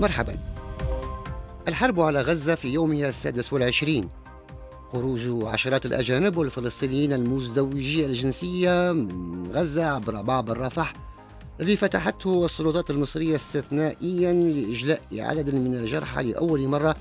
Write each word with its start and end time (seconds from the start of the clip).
مرحبا. 0.00 0.38
الحرب 1.68 2.00
على 2.00 2.20
غزة 2.20 2.54
في 2.54 2.68
يومها 2.68 3.08
السادس 3.08 3.52
والعشرين. 3.52 4.08
خروج 4.92 5.44
عشرات 5.46 5.86
الأجانب 5.86 6.36
والفلسطينيين 6.36 7.12
المزدوجي 7.12 8.06
الجنسية 8.06 8.92
من 8.92 9.50
غزة 9.52 9.84
عبر 9.84 10.22
معبر 10.22 10.58
رفح 10.58 10.92
الذي 11.60 11.76
فتحته 11.76 12.44
السلطات 12.44 12.90
المصرية 12.90 13.36
استثنائيا 13.36 14.32
لإجلاء 14.32 15.00
عدد 15.12 15.54
من 15.54 15.74
الجرحى 15.74 16.22
لأول 16.22 16.68
مرة 16.68 16.96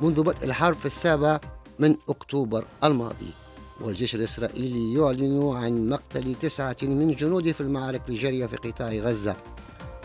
منذ 0.00 0.22
بدء 0.22 0.44
الحرب 0.44 0.74
في 0.74 0.86
السابع 0.86 1.40
من 1.78 1.96
أكتوبر 2.08 2.64
الماضي. 2.84 3.30
والجيش 3.80 4.14
الإسرائيلي 4.14 4.94
يعلن 4.94 5.50
عن 5.56 5.88
مقتل 5.88 6.34
تسعة 6.34 6.76
من 6.82 7.10
جنوده 7.10 7.52
في 7.52 7.60
المعارك 7.60 8.02
الجارية 8.08 8.46
في 8.46 8.56
قطاع 8.56 8.92
غزة. 8.92 9.36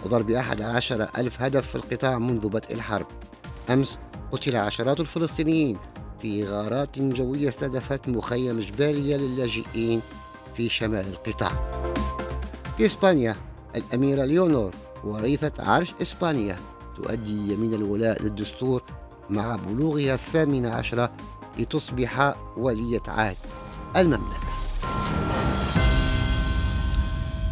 وضرب 0.05 0.29
أحد 0.31 0.61
عشر 0.61 1.07
ألف 1.17 1.41
هدف 1.41 1.67
في 1.67 1.75
القطاع 1.75 2.19
منذ 2.19 2.49
بدء 2.49 2.73
الحرب. 2.73 3.05
أمس 3.69 3.97
قتل 4.31 4.55
عشرات 4.55 4.99
الفلسطينيين 4.99 5.77
في 6.21 6.43
غارات 6.43 6.99
جوية 6.99 7.49
استهدفت 7.49 8.09
مخيم 8.09 8.59
جباليا 8.59 9.17
للاجئين 9.17 10.01
في 10.57 10.69
شمال 10.69 11.05
القطاع. 11.07 11.71
في 12.77 12.85
إسبانيا 12.85 13.35
الأميرة 13.75 14.25
ليونور 14.25 14.71
وريثة 15.03 15.51
عرش 15.59 15.93
إسبانيا 16.01 16.55
تؤدي 16.97 17.53
يمين 17.53 17.73
الولاء 17.73 18.23
للدستور 18.23 18.83
مع 19.29 19.55
بلوغها 19.55 20.13
الثامنة 20.13 20.69
عشرة 20.69 21.11
لتصبح 21.59 22.35
ولية 22.57 23.01
عهد 23.07 23.37
المملكة. 23.97 24.62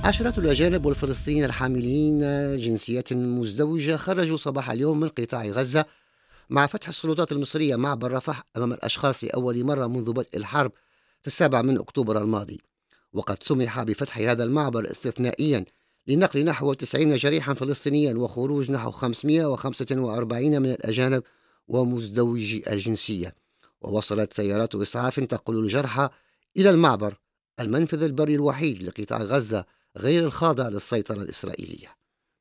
عشرات 0.03 0.37
الأجانب 0.37 0.85
والفلسطينيين 0.85 1.45
الحاملين 1.45 2.19
جنسيات 2.55 3.13
مزدوجة 3.13 3.97
خرجوا 3.97 4.37
صباح 4.37 4.69
اليوم 4.69 4.99
من 4.99 5.07
قطاع 5.07 5.45
غزة 5.45 5.85
مع 6.49 6.67
فتح 6.67 6.87
السلطات 6.87 7.31
المصرية 7.31 7.75
معبر 7.75 8.11
رفح 8.11 8.43
أمام 8.57 8.73
الأشخاص 8.73 9.23
لأول 9.23 9.63
مرة 9.63 9.87
منذ 9.87 10.13
بدء 10.13 10.37
الحرب 10.37 10.71
في 11.21 11.27
السابع 11.27 11.61
من 11.61 11.77
أكتوبر 11.77 12.17
الماضي. 12.17 12.59
وقد 13.13 13.43
سمح 13.43 13.83
بفتح 13.83 14.17
هذا 14.17 14.43
المعبر 14.43 14.91
استثنائيا 14.91 15.65
لنقل 16.07 16.45
نحو 16.45 16.73
90 16.73 17.15
جريحا 17.15 17.53
فلسطينيا 17.53 18.13
وخروج 18.13 18.71
نحو 18.71 18.91
545 18.91 20.61
من 20.61 20.71
الأجانب 20.71 21.23
ومزدوجي 21.67 22.63
الجنسية. 22.71 23.33
ووصلت 23.81 24.33
سيارات 24.33 24.75
إسعاف 24.75 25.19
تنقل 25.19 25.59
الجرحى 25.59 26.09
إلى 26.57 26.69
المعبر 26.69 27.17
المنفذ 27.61 28.03
البري 28.03 28.35
الوحيد 28.35 28.83
لقطاع 28.83 29.21
غزة 29.21 29.65
غير 29.97 30.25
الخاضع 30.25 30.67
للسيطرة 30.69 31.21
الإسرائيلية. 31.21 31.95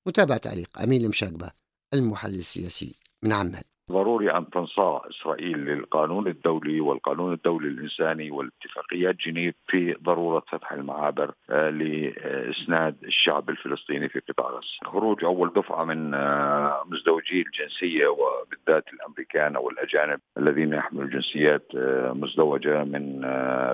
متابعة 0.07 0.39
تعليق 0.39 0.79
أمين 0.79 1.05
المشاقبة 1.05 1.51
المحلل 1.95 2.39
السياسي 2.39 2.95
من 3.23 3.33
عمان. 3.33 3.63
ضروري 3.91 4.31
أن 4.31 4.51
تنصاع 4.51 5.03
إسرائيل 5.11 5.59
للقانون 5.59 6.27
الدولي 6.27 6.81
والقانون 6.81 7.33
الدولي 7.33 7.69
الإنساني 7.69 8.31
والاتفاقيات 8.31 9.17
جنيف 9.17 9.55
في 9.69 9.97
ضرورة 10.03 10.43
فتح 10.49 10.73
المعابر 10.73 11.33
آه، 11.51 11.71
لإسناد 11.71 12.97
الشعب 13.05 13.51
الفلسطيني 13.51 14.09
في 14.09 14.21
قطاع 14.29 14.51
غزة. 14.51 14.91
خروج 14.91 15.25
أول 15.25 15.53
دفعة 15.57 15.85
من 15.85 16.15
آه، 16.15 16.83
مزدوجي 16.87 17.43
الجنسية 17.43 18.07
وبالذات 18.09 18.85
الأمريكان 18.93 19.57
أو 19.57 19.71
الاجانب 19.71 20.21
الذين 20.39 20.73
يحملوا 20.73 21.09
جنسيات 21.09 21.67
آه، 21.77 22.13
مزدوجة 22.13 22.85
من 22.85 23.25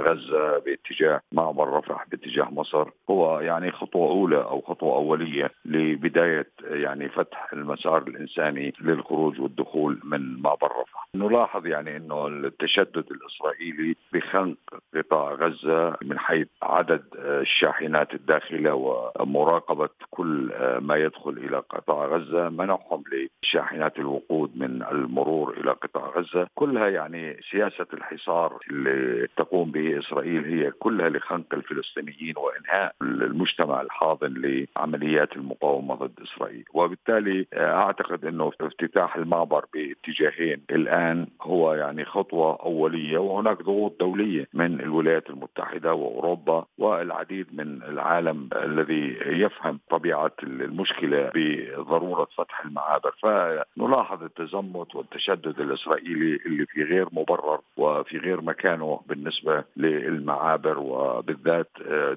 غزة 0.07 0.59
باتجاه 0.59 1.21
معبر 1.33 1.69
رفح 1.69 2.07
باتجاه 2.11 2.49
مصر 2.51 2.89
هو 3.11 3.41
يعني 3.41 3.73
خطوة 3.73 4.11
أولى 4.11 4.37
أو 4.37 4.61
خطوة 4.61 4.97
أولية 4.97 5.51
لبداية 5.65 6.51
يعني 6.71 7.09
فتح 7.09 7.53
المسار 7.53 8.03
الإنساني 8.03 8.73
للخروج 8.81 9.41
والدخول 9.41 10.01
من 10.07 10.43
معبر 10.43 10.67
رفح 10.81 11.09
نلاحظ 11.15 11.67
يعني 11.67 11.97
إنه 11.97 12.27
التشدد 12.27 13.05
الإسرائيلي 13.11 13.97
بخنق 14.13 14.57
قطاع 14.95 15.33
غزة 15.33 15.97
من 16.03 16.19
حيث 16.19 16.49
عدد 16.63 17.05
الشاحنات 17.17 18.15
الداخلة 18.15 18.75
ومراقبة 18.75 19.89
كل 20.11 20.53
ما 20.81 20.97
يدخل 20.97 21.31
إلى 21.31 21.57
قطاع 21.57 22.07
غزة 22.07 22.49
منعهم 22.49 23.03
لشاحنات 23.43 23.99
الوقود 23.99 24.57
من 24.57 24.83
المرور 24.83 25.61
إلى 25.61 25.71
قطاع 25.71 26.07
غزة. 26.17 26.47
كلها 26.55 26.89
يعني 26.89 27.41
سياسة 27.51 27.87
الحصار 27.93 28.59
اللي 28.71 29.29
تقوم 29.37 29.71
به 29.71 29.99
إسرائيل 29.99 30.45
هي 30.45 30.71
كلها 30.71 31.09
لخنق 31.09 31.55
الفلسطينيين 31.55 32.35
وإنهاء 32.37 32.95
المجتمع 33.03 33.81
الحاضن 33.81 34.35
لعمليات 34.77 35.37
المقاومة 35.37 35.95
ضد 35.95 36.21
إسرائيل. 36.23 36.65
وبالتالي 36.75 37.47
أعتقد 37.55 38.25
إنه 38.25 38.53
افتتاح 38.61 39.17
المعبر 39.17 39.65
باتجاهين 40.07 40.63
الآن 40.71 41.27
هو 41.43 41.75
يعني 41.75 42.05
خطوة 42.05 42.59
أولية 42.63 43.19
وهناك 43.19 43.63
ضغوط 43.63 44.01
دولية 44.01 44.49
من 44.55 44.81
الولايات 44.81 45.31
المتحدة 45.31 45.95
وأوروبا 45.95 46.67
والعديد 46.79 47.47
من 47.53 47.83
العالم 47.83 48.49
الذي 48.53 49.17
يفهم 49.27 49.81
طبيعة 49.91 50.33
المشكلة 50.43 51.31
بضرورة 51.35 52.29
فتح 52.39 52.65
المعابر 52.65 53.15
فنلاحظ 53.23 54.23
التزمت 54.23 54.95
والتشدد 54.95 55.61
الإسرائيلي 55.61 56.39
اللي 56.47 56.67
في 56.67 56.83
غير 56.83 57.09
مبرر 57.13 57.61
وفي 57.77 58.19
غير 58.19 58.41
مكانه 58.41 59.01
بالنسبة 59.09 59.65
للمعابر 59.77 60.79
وبالذات 60.79 61.71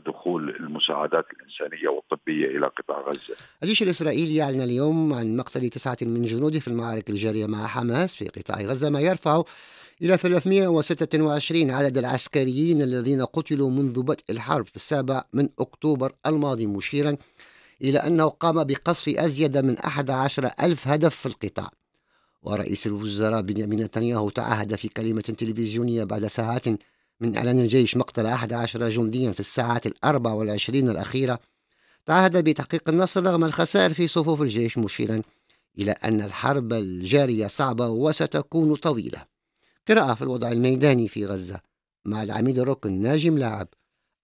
دخول 0.06 0.50
المساعدات 0.50 1.26
الإنسانية 1.34 1.90
والطبية 1.90 2.46
إلى 2.58 2.68
قطاع 2.68 3.00
غزة. 3.00 3.36
الجيش 3.64 3.84
الإسرائيلي 3.84 4.36
يعلن 4.36 4.62
اليوم 4.62 5.14
عن 5.14 5.38
مقتل 5.38 5.70
تسعة 5.70 5.98
من 6.02 6.22
جنوده 6.22 6.60
في 6.60 6.68
المعارك 6.68 7.10
الجارية 7.10 7.46
مع 7.46 7.59
حماس 7.68 8.16
في 8.16 8.28
قطاع 8.28 8.62
غزة 8.62 8.90
ما 8.90 9.00
يرفع 9.02 9.44
إلى 10.02 10.18
326 10.18 11.72
عدد 11.72 11.98
العسكريين 11.98 12.82
الذين 12.82 13.26
قتلوا 13.26 13.70
منذ 13.70 14.02
بدء 14.02 14.24
الحرب 14.30 14.68
في 14.68 14.76
السابع 14.76 15.24
من 15.34 15.50
أكتوبر 15.60 16.14
الماضي 16.26 16.66
مشيرا 16.66 17.18
إلى 17.82 18.00
أنه 18.00 18.26
قام 18.26 18.64
بقصف 18.64 19.10
أزيد 19.10 19.58
من 19.58 19.78
11 19.78 20.50
ألف 20.62 20.88
هدف 20.88 21.16
في 21.16 21.26
القطاع. 21.26 21.72
ورئيس 22.42 22.88
الوزراء 22.88 23.42
بنيامين 23.42 23.80
نتنياهو 23.80 24.30
تعهد 24.30 24.76
في 24.76 24.88
كلمة 24.88 25.22
تلفزيونية 25.22 26.04
بعد 26.04 26.28
ساعات 26.28 26.68
من 27.22 27.38
إعلان 27.38 27.60
الجيش 27.60 27.98
مقتل 27.98 28.26
11 28.26 28.90
جنديا 28.90 29.32
في 29.32 29.40
الساعات 29.40 29.86
الأربع 29.86 30.34
والعشرين 30.34 30.90
الأخيرة. 30.90 31.40
تعهد 32.06 32.38
بتحقيق 32.38 32.90
النصر 32.90 33.24
رغم 33.24 33.44
الخسائر 33.44 33.94
في 33.94 34.08
صفوف 34.08 34.42
الجيش 34.42 34.78
مشيرا 34.78 35.22
إلى 35.80 35.92
أن 35.92 36.22
الحرب 36.22 36.74
الجارية 36.74 37.48
صعبة 37.48 37.88
وستكون 37.88 38.76
طويلة. 38.76 39.22
قراءة 39.88 40.14
في 40.14 40.22
الوضع 40.22 40.52
الميداني 40.52 41.08
في 41.08 41.26
غزة 41.26 41.60
مع 42.06 42.24
العميد 42.24 42.58
الركن 42.58 43.02
ناجم 43.02 43.38
لاعب 43.38 43.68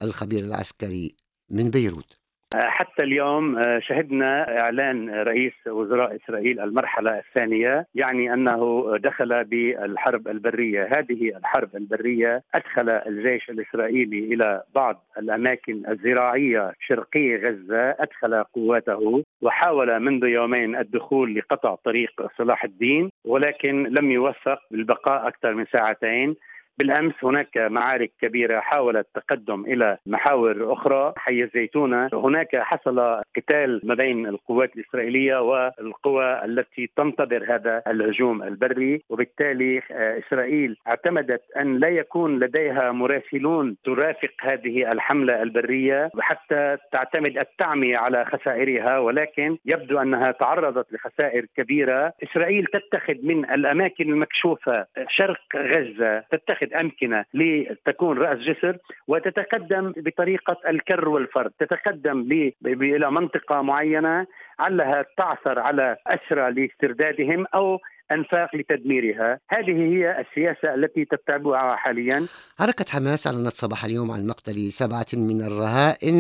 الخبير 0.04 0.44
العسكري 0.44 1.16
من 1.52 1.70
بيروت. 1.70 2.20
حتى 2.56 3.04
اليوم 3.04 3.58
شهدنا 3.80 4.60
إعلان 4.60 5.10
رئيس 5.10 5.54
وزراء 5.68 6.16
إسرائيل 6.16 6.60
المرحلة 6.60 7.20
الثانية 7.20 7.88
يعني 7.96 8.34
أنه 8.34 8.86
دخل 8.98 9.44
بالحرب 9.44 10.28
البرية، 10.28 10.90
هذه 10.98 11.38
الحرب 11.38 11.76
البرية 11.76 12.44
أدخل 12.56 12.90
الجيش 12.90 13.50
الإسرائيلي 13.50 14.20
إلى 14.20 14.64
بعض 14.76 15.06
الأماكن 15.18 15.84
الزراعية 15.90 16.74
شرقي 16.88 17.36
غزة، 17.36 17.90
أدخل 18.00 18.44
قواته 18.44 19.24
وحاول 19.42 20.00
منذ 20.00 20.24
يومين 20.24 20.76
الدخول 20.76 21.36
لقطع 21.36 21.76
طريق 21.76 22.12
صلاح 22.38 22.64
الدين 22.64 23.10
ولكن 23.26 23.84
لم 23.84 24.12
يوفق 24.12 24.60
بالبقاء 24.72 25.28
أكثر 25.28 25.54
من 25.54 25.66
ساعتين. 25.72 26.36
بالأمس 26.78 27.14
هناك 27.24 27.58
معارك 27.58 28.12
كبيرة 28.22 28.60
حاولت 28.60 29.08
التقدم 29.18 29.66
إلى 29.66 29.98
محاور 30.06 30.74
أخرى 30.74 31.14
حي 31.18 31.44
الزيتونه 31.44 32.10
هناك 32.14 32.56
حصل 32.56 33.00
قتال 33.36 33.82
ما 33.84 33.96
بين 33.96 34.28
القوات 34.28 34.76
الإسرائيلية 34.76 35.42
والقوى 35.42 36.46
التي 36.46 36.90
تنتظر 36.98 37.56
هذا 37.56 37.82
الهجوم 37.88 38.44
البري. 38.44 39.02
وبالتالي 39.10 39.82
آه، 39.92 40.20
إسرائيل 40.20 40.78
اعتمدت 40.88 41.42
أن 41.58 41.78
لا 41.78 41.88
يكون 41.88 42.40
لديها 42.40 42.92
مراسلون 42.92 43.76
ترافق 43.86 44.34
هذه 44.42 44.92
الحملة 44.92 45.42
البرية 45.42 46.12
حتى 46.20 46.78
تعتمد 46.92 47.38
التعميه 47.38 47.98
على 47.98 48.26
خسائرها. 48.26 49.00
ولكن 49.00 49.58
يبدو 49.66 50.00
أنها 50.00 50.32
تعرضت 50.32 50.94
لخسائر 50.94 51.46
كبيرة. 51.58 52.14
إسرائيل 52.24 52.66
تتخذ 52.66 53.16
من 53.24 53.52
الأماكن 53.52 54.10
المكشوفة 54.10 54.86
شرق 55.10 55.56
غزة 55.56 56.20
تتخذ 56.20 56.65
أمكنة 56.74 57.26
لتكون 57.34 58.18
رأس 58.18 58.40
جسر 58.40 58.78
وتتقدم 59.08 59.94
بطريقة 59.98 60.58
الكر 60.70 61.10
والفر 61.10 61.50
تتقدم 61.60 62.22
إلى 62.66 63.12
منطقة 63.12 63.62
معينة 63.62 64.28
علها 64.60 65.06
تعثر 65.18 65.60
على 65.60 65.98
أسرى 66.08 66.52
لاستردادهم 66.52 67.46
أو 67.56 67.80
أنفاق 68.12 68.56
لتدميرها، 68.56 69.40
هذه 69.50 69.72
هي 69.72 70.22
السياسة 70.22 70.76
التي 70.76 71.06
تتبعها 71.06 71.76
حاليا. 71.76 72.28
حركة 72.60 72.86
حماس 72.90 73.28
اعلنت 73.28 73.54
صباح 73.54 73.86
اليوم 73.86 74.12
عن 74.12 74.28
مقتل 74.28 74.72
سبعة 74.72 75.06
من 75.14 75.42
الرهائن 75.42 76.18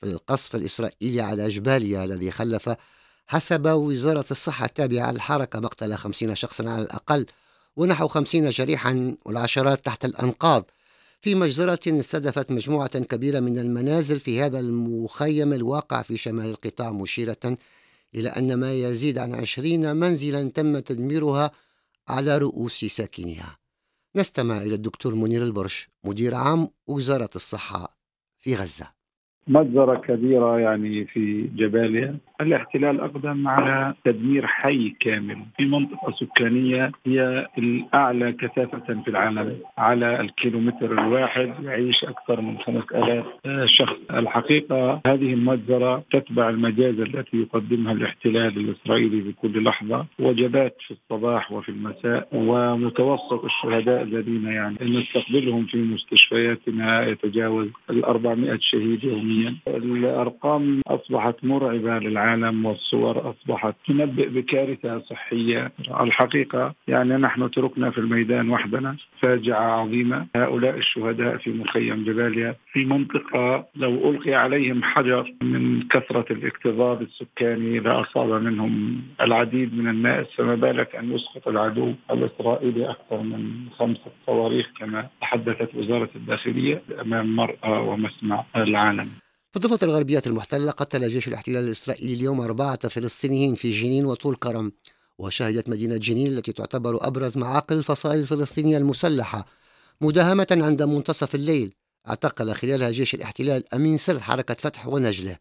في 0.00 0.06
القصف 0.06 0.54
الإسرائيلي 0.54 1.20
على 1.20 1.48
جباليا 1.48 2.04
الذي 2.04 2.30
خلف 2.30 2.70
حسب 3.28 3.66
وزارة 3.66 4.30
الصحة 4.30 4.64
التابعة 4.64 5.12
للحركه 5.12 5.60
مقتل 5.60 5.94
خمسين 5.94 6.34
شخصا 6.34 6.70
على 6.70 6.82
الأقل 6.82 7.26
ونحو 7.76 8.06
خمسين 8.06 8.50
جريحا 8.50 9.16
والعشرات 9.24 9.84
تحت 9.84 10.04
الأنقاض. 10.04 10.70
في 11.20 11.34
مجزرة 11.34 12.00
استهدفت 12.00 12.50
مجموعة 12.52 12.98
كبيرة 12.98 13.40
من 13.40 13.58
المنازل 13.58 14.20
في 14.20 14.42
هذا 14.42 14.60
المخيم 14.60 15.52
الواقع 15.52 16.02
في 16.02 16.16
شمال 16.16 16.46
القطاع 16.46 16.90
مشيرة 16.92 17.56
إلى 18.14 18.28
أن 18.28 18.54
ما 18.54 18.72
يزيد 18.72 19.18
عن 19.18 19.34
عشرين 19.34 19.96
منزلا 19.96 20.50
تم 20.50 20.78
تدميرها 20.78 21.50
على 22.08 22.38
رؤوس 22.38 22.84
ساكنيها 22.84 23.58
نستمع 24.16 24.62
إلى 24.62 24.74
الدكتور 24.74 25.14
منير 25.14 25.42
البرش 25.42 25.88
مدير 26.04 26.34
عام 26.34 26.68
وزارة 26.86 27.30
الصحة 27.36 27.96
في 28.38 28.54
غزة. 28.54 28.86
مجزرة 29.48 29.96
كبيرة 29.96 30.58
يعني 30.60 31.04
في 31.04 31.42
جباليا 31.42 32.18
الاحتلال 32.46 33.00
أقدم 33.00 33.48
على 33.48 33.94
تدمير 34.04 34.46
حي 34.46 34.94
كامل 35.00 35.38
في 35.56 35.66
منطقة 35.66 36.12
سكانية 36.12 36.92
هي 37.06 37.46
الأعلى 37.58 38.32
كثافة 38.32 39.02
في 39.04 39.08
العالم 39.08 39.56
على 39.78 40.20
الكيلومتر 40.20 40.92
الواحد 40.92 41.54
يعيش 41.64 42.04
أكثر 42.04 42.40
من 42.40 42.58
5000 42.58 43.24
شخص. 43.64 43.96
الحقيقة 44.10 45.00
هذه 45.06 45.34
المجزرة 45.34 46.04
تتبع 46.12 46.48
المجازر 46.48 47.02
التي 47.02 47.36
يقدمها 47.36 47.92
الاحتلال 47.92 48.56
الإسرائيلي 48.56 49.20
بكل 49.20 49.64
لحظة. 49.64 50.06
وجبات 50.18 50.76
في 50.86 50.90
الصباح 50.90 51.52
وفي 51.52 51.68
المساء 51.68 52.28
ومتوسط 52.32 53.44
الشهداء 53.44 54.02
الذين 54.02 54.44
يعني 54.46 54.76
نستقبلهم 54.82 55.64
في 55.66 55.76
مستشفياتنا 55.76 57.06
يتجاوز 57.08 57.68
ال 57.90 58.04
400 58.04 58.58
شهيد 58.60 59.04
يوميا. 59.04 59.54
الأرقام 59.66 60.80
أصبحت 60.86 61.34
مرعبة 61.42 61.98
للعالم. 61.98 62.33
العالم 62.34 62.66
والصور 62.66 63.30
أصبحت 63.30 63.74
تنبئ 63.86 64.28
بكارثة 64.28 64.98
صحية. 64.98 65.72
الحقيقة 66.00 66.74
يعني 66.88 67.16
نحن 67.16 67.50
تركنا 67.50 67.90
في 67.90 67.98
الميدان 67.98 68.50
وحدنا 68.50 68.96
فاجعة 69.20 69.80
عظيمة. 69.80 70.26
هؤلاء 70.36 70.76
الشهداء 70.76 71.36
في 71.36 71.50
مخيم 71.50 72.04
جباليا 72.04 72.56
في 72.72 72.84
منطقة 72.84 73.66
لو 73.76 74.10
ألقي 74.10 74.34
عليهم 74.34 74.82
حجر 74.82 75.32
من 75.42 75.82
كثرة 75.88 76.26
الاكتظاظ 76.30 77.02
السكاني 77.02 77.78
لاصاب 77.80 78.42
منهم 78.42 79.02
العديد 79.20 79.74
من 79.78 79.88
الناس 79.88 80.26
فما 80.36 80.54
بالك 80.54 80.96
أن 80.96 81.12
يسقط 81.12 81.48
العدو 81.48 81.92
الإسرائيلي 82.10 82.90
أكثر 82.90 83.22
من 83.22 83.66
خمسه 83.78 84.10
صواريخ 84.26 84.70
كما 84.78 85.08
تحدثت 85.20 85.74
وزارة 85.74 86.08
الداخلية 86.16 86.82
أمام 87.00 87.36
مرأى 87.36 87.78
ومسمع 87.88 88.44
العالم. 88.56 89.23
في 89.54 89.64
الضفة 89.64 89.84
الغربية 89.86 90.22
المحتلة 90.26 90.70
قتل 90.70 91.08
جيش 91.08 91.28
الاحتلال 91.28 91.64
الإسرائيلي 91.64 92.14
اليوم 92.14 92.40
أربعة 92.40 92.88
فلسطينيين 92.88 93.54
في 93.54 93.70
جنين 93.70 94.06
وطول 94.06 94.36
كرم 94.36 94.72
وشهدت 95.18 95.68
مدينة 95.68 95.96
جنين 95.96 96.32
التي 96.32 96.52
تعتبر 96.52 97.06
أبرز 97.06 97.38
معاقل 97.38 97.76
الفصائل 97.76 98.20
الفلسطينية 98.20 98.78
المسلحة. 98.78 99.46
مداهمة 100.00 100.46
عند 100.50 100.82
منتصف 100.82 101.34
الليل 101.34 101.74
اعتقل 102.08 102.52
خلالها 102.52 102.90
جيش 102.90 103.14
الاحتلال 103.14 103.74
أمين 103.74 103.96
سر 103.96 104.20
حركة 104.20 104.54
فتح 104.54 104.86
ونجلة. 104.86 105.36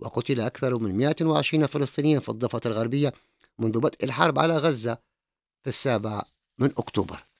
وقتل 0.00 0.40
أكثر 0.40 0.78
من 0.78 0.96
120 0.96 1.66
فلسطينيا 1.66 2.18
في 2.18 2.28
الضفة 2.28 2.60
الغربية 2.66 3.12
منذ 3.58 3.80
بدء 3.80 4.04
الحرب 4.04 4.38
على 4.38 4.58
غزة 4.58 4.98
في 5.62 5.68
السابع 5.68 6.22
من 6.58 6.70
أكتوبر. 6.78 7.31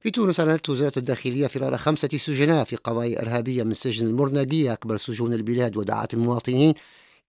في 0.00 0.10
تونس 0.10 0.40
أعلنت 0.40 0.70
وزارة 0.70 0.98
الداخلية 0.98 1.46
فرار 1.46 1.76
خمسة 1.76 2.08
سجناء 2.08 2.64
في 2.64 2.76
قضايا 2.76 3.22
إرهابية 3.22 3.62
من 3.62 3.74
سجن 3.74 4.06
المرناقية 4.06 4.72
أكبر 4.72 4.96
سجون 4.96 5.32
البلاد 5.32 5.76
ودعت 5.76 6.14
المواطنين 6.14 6.74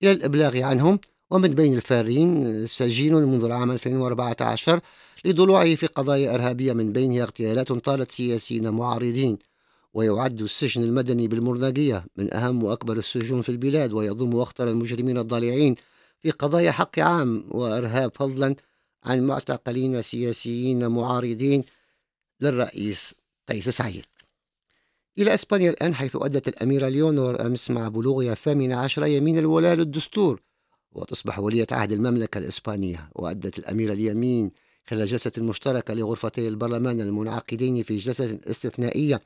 إلى 0.04 0.12
الإبلاغ 0.12 0.64
عنهم. 0.64 1.00
ومن 1.32 1.48
بين 1.48 1.74
الفارين 1.74 2.68
سجين 2.68 3.14
منذ 3.16 3.44
العام 3.44 3.72
2014 3.72 4.80
لضلوعه 5.26 5.76
في 5.76 5.88
قضايا 5.88 6.36
إرهابية 6.36 6.74
من 6.74 6.92
بينها 6.94 7.24
اغتيالات 7.24 7.72
طالت 7.72 8.12
سياسيين 8.12 8.70
معارضين. 8.70 9.38
ويعد 9.94 10.42
السجن 10.42 10.84
المدني 10.84 11.28
بالمرناقية 11.28 12.06
من 12.18 12.34
أهم 12.34 12.64
وأكبر 12.64 12.98
السجون 12.98 13.42
في 13.42 13.50
البلاد 13.50 13.94
ويضم 13.94 14.40
أخطر 14.40 14.70
المجرمين 14.70 15.18
الضالعين 15.18 15.76
في 16.20 16.32
قضايا 16.32 16.72
حق 16.72 17.00
عام 17.00 17.44
وإرهاب 17.52 18.12
فضلا 18.16 18.56
عن 19.06 19.28
معتقلين 19.28 20.02
سياسيين 20.02 20.88
معارضين. 20.88 21.64
للرئيس 22.42 23.16
قيس 23.50 23.70
سعيد. 23.70 24.06
إلى 25.18 25.34
إسبانيا 25.34 25.70
الآن 25.70 25.96
حيث 25.96 26.18
أدت 26.22 26.48
الأميرة 26.48 26.88
ليونور 26.88 27.46
أمس 27.46 27.72
مع 27.72 27.88
بلوغها 27.88 28.32
الثامن 28.32 28.72
عشر 28.72 29.06
يمين 29.06 29.38
الولاء 29.38 29.76
للدستور 29.76 30.42
وتصبح 30.92 31.40
ولية 31.40 31.68
عهد 31.72 31.92
المملكة 31.92 32.38
الإسبانية. 32.38 33.10
وأدت 33.16 33.58
الأميرة 33.60 33.94
اليمين 33.94 34.52
خلال 34.88 35.08
جلسة 35.08 35.32
مشتركة 35.38 35.94
لغرفتي 35.94 36.48
البرلمان 36.48 37.02
المنعقدين 37.02 37.84
في 37.84 37.98
جلسة 37.98 38.40
استثنائية 38.48 39.22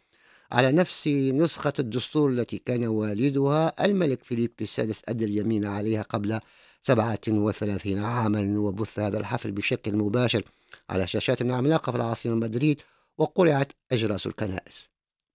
على 0.51 0.71
نفس 0.71 1.07
نسخة 1.07 1.73
الدستور 1.79 2.29
التي 2.29 2.57
كان 2.57 2.85
والدها 2.87 3.85
الملك 3.85 4.23
فيليب 4.23 4.51
السادس 4.61 5.01
أدى 5.09 5.25
اليمين 5.25 5.65
عليها 5.65 6.01
قبل 6.01 6.39
37 6.81 7.99
عاما 7.99 8.59
وبث 8.59 8.99
هذا 8.99 9.19
الحفل 9.19 9.51
بشكل 9.51 9.95
مباشر 9.95 10.43
على 10.89 11.07
شاشات 11.07 11.41
عملاقة 11.41 11.91
في 11.91 11.97
العاصمة 11.97 12.35
مدريد 12.35 12.81
وقرعت 13.21 13.71
أجراس 13.91 14.27
الكنائس. 14.27 14.89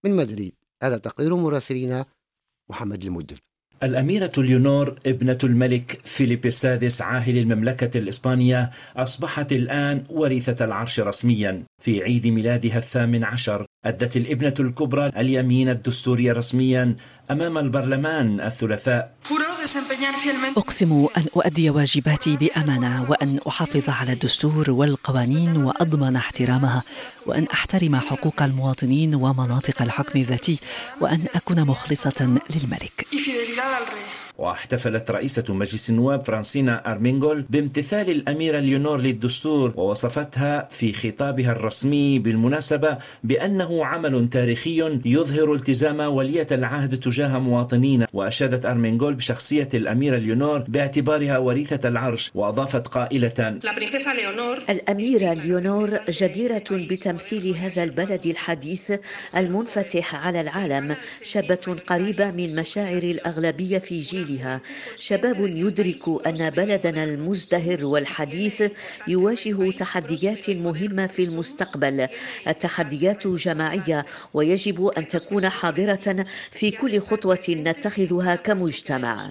من 0.04 0.16
مدريد 0.16 0.54
هذا 0.82 0.98
تقرير 0.98 1.36
مراسلنا 1.36 2.06
محمد 2.70 3.04
المدن. 3.04 3.36
الأميرة 3.82 4.32
ليونور 4.38 4.98
ابنة 5.06 5.38
الملك 5.44 6.00
فيليب 6.04 6.46
السادس 6.46 7.02
عاهل 7.02 7.38
المملكة 7.38 7.98
الإسبانية 7.98 8.70
أصبحت 8.96 9.52
الآن 9.52 10.04
وريثة 10.10 10.64
العرش 10.64 11.00
رسميا. 11.00 11.64
في 11.82 12.02
عيد 12.02 12.26
ميلادها 12.26 12.78
الثامن 12.78 13.24
عشر 13.24 13.66
أدت 13.84 14.16
الابنة 14.16 14.54
الكبرى 14.60 15.06
اليمين 15.08 15.68
الدستوري 15.68 16.30
رسميا 16.30 16.96
أمام 17.30 17.58
البرلمان 17.58 18.40
الثلاثاء. 18.40 19.14
أقسم 20.56 21.06
أن 21.16 21.26
أؤدي 21.36 21.70
واجباتي 21.70 22.36
بأمانة 22.36 23.10
وأن 23.10 23.40
أحافظ 23.48 23.88
على 23.88 24.12
الدستور 24.12 24.70
والقوانين 24.70 25.56
وأضمن 25.56 26.16
احترامها 26.16 26.82
وأن 27.26 27.46
أحترم 27.52 27.96
حقوق 27.96 28.42
المواطنين 28.42 29.14
ومناطق 29.14 29.82
الحكم 29.82 30.18
الذاتي 30.18 30.58
وأن 31.00 31.24
أكون 31.34 31.64
مخلصة 31.64 32.38
للملك. 32.54 33.06
واحتفلت 34.38 35.10
رئيسة 35.10 35.44
مجلس 35.48 35.90
النواب 35.90 36.26
فرانسينا 36.26 36.92
أرمينغول 36.92 37.44
بامتثال 37.50 38.10
الأميرة 38.10 38.58
ليونور 38.60 39.00
للدستور 39.00 39.72
ووصفتها 39.76 40.68
في 40.70 40.92
خطابها 40.92 41.52
الرسمي 41.52 42.18
بالمناسبة 42.18 42.98
بأنه 43.24 43.84
عمل 43.84 44.28
تاريخي 44.28 45.00
يظهر 45.04 45.54
التزام 45.54 46.00
ولية 46.00 46.46
العهد 46.52 47.00
تجاه 47.00 47.38
مواطنين. 47.38 48.06
وأشادت 48.12 48.66
أرمينغول 48.66 49.14
بشخصية 49.14 49.68
الأميرة 49.74 50.16
ليونور 50.16 50.58
باعتبارها 50.68 51.38
وريثة 51.38 51.88
العرش 51.88 52.30
وأضافت 52.34 52.86
قائلة 52.86 53.58
الأميرة 54.70 55.34
ليونور 55.34 55.98
جديرة 56.08 56.64
بتمثيل 56.70 57.54
هذا 57.54 57.84
البلد 57.84 58.26
الحديث 58.26 58.92
المنفتح 59.36 60.26
على 60.26 60.40
العالم 60.40 60.96
شابة 61.22 61.76
قريبة 61.86 62.30
من 62.30 62.56
مشاعر 62.56 63.02
الأغلبية 63.02 63.78
في 63.78 64.00
جيل 64.00 64.25
داخلها 64.26 64.60
شباب 64.96 65.46
يدرك 65.46 66.26
أن 66.26 66.50
بلدنا 66.50 67.04
المزدهر 67.04 67.84
والحديث 67.84 68.62
يواجه 69.08 69.70
تحديات 69.70 70.50
مهمة 70.50 71.06
في 71.06 71.22
المستقبل. 71.24 72.08
التحديات 72.48 73.26
جماعية 73.26 74.06
ويجب 74.34 74.86
أن 74.86 75.08
تكون 75.08 75.48
حاضرة 75.48 76.26
في 76.50 76.70
كل 76.70 76.98
خطوة 76.98 77.46
نتخذها 77.48 78.34
كمجتمع. 78.34 79.30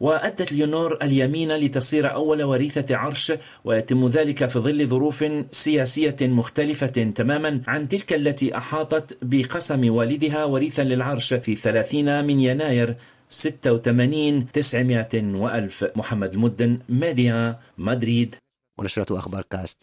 وأدت 0.00 0.52
ليونور 0.52 0.98
اليمين 1.02 1.52
لتصير 1.56 2.14
أول 2.14 2.42
وريثة 2.42 2.96
عرش 2.96 3.32
ويتم 3.64 4.08
ذلك 4.08 4.46
في 4.48 4.58
ظل 4.58 4.86
ظروف 4.86 5.24
سياسية 5.50 6.16
مختلفة 6.20 6.86
تماما 6.86 7.60
عن 7.66 7.88
تلك 7.88 8.12
التي 8.12 8.56
أحاطت 8.56 9.16
بقسم 9.22 9.94
والدها 9.94 10.44
وريثا 10.44 10.82
للعرش 10.82 11.34
في 11.34 11.54
30 11.54 12.24
من 12.24 12.40
يناير. 12.40 12.96
86 13.28 14.52
900 14.52 15.08
وألف 15.14 15.84
محمد 15.96 16.32
المدن 16.34 16.78
ميديا 16.88 17.58
مدريد. 17.78 18.36
ونشرة 18.78 19.18
أخبار 19.18 19.44
كاست. 19.50 19.76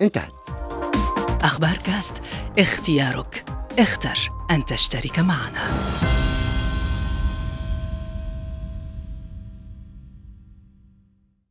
انتهت. 0.00 0.32
أخبار 1.40 1.76
كاست 1.76 2.22
اختيارك. 2.58 3.44
اختر 3.78 4.18
أن 4.50 4.64
تشترك 4.64 5.18
معنا. 5.18 5.68